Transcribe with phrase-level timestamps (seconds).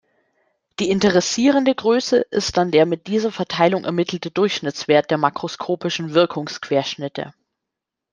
[0.79, 7.35] Die interessierende Größe ist dann der mit dieser Verteilung ermittelte Durchschnittswert der makroskopischen Wirkungsquerschnitte.